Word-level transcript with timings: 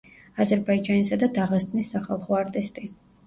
აზერბაიჯანისა 0.45 1.19
და 1.25 1.29
დაღესტნის 1.35 1.93
სახალხო 1.97 2.39
არტისტი. 2.41 2.89